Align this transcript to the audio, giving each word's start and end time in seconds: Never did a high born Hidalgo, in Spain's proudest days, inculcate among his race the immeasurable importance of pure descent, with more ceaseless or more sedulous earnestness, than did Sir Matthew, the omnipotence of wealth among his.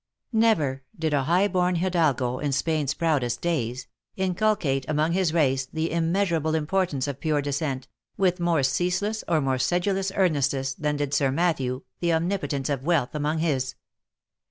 Never 0.33 0.81
did 0.97 1.13
a 1.13 1.25
high 1.25 1.47
born 1.47 1.75
Hidalgo, 1.75 2.39
in 2.39 2.51
Spain's 2.53 2.95
proudest 2.95 3.39
days, 3.39 3.85
inculcate 4.15 4.83
among 4.89 5.11
his 5.11 5.31
race 5.31 5.67
the 5.67 5.91
immeasurable 5.91 6.55
importance 6.55 7.07
of 7.07 7.19
pure 7.19 7.39
descent, 7.39 7.87
with 8.17 8.39
more 8.39 8.63
ceaseless 8.63 9.23
or 9.27 9.41
more 9.41 9.59
sedulous 9.59 10.11
earnestness, 10.15 10.73
than 10.73 10.97
did 10.97 11.13
Sir 11.13 11.29
Matthew, 11.29 11.83
the 11.99 12.13
omnipotence 12.13 12.67
of 12.67 12.81
wealth 12.83 13.13
among 13.13 13.37
his. 13.37 13.75